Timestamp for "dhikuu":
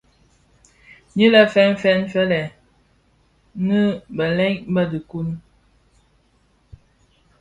4.91-5.29